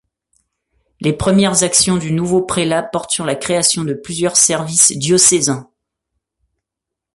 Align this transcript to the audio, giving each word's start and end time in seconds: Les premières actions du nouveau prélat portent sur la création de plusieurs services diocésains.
Les 0.99 1.13
premières 1.13 1.61
actions 1.61 1.95
du 1.95 2.11
nouveau 2.11 2.41
prélat 2.41 2.81
portent 2.81 3.11
sur 3.11 3.23
la 3.23 3.35
création 3.35 3.83
de 3.83 3.93
plusieurs 3.93 4.35
services 4.35 4.97
diocésains. 4.97 5.69